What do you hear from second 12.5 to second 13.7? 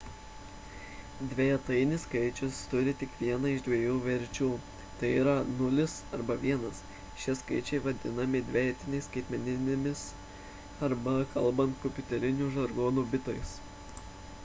žargonu– bitais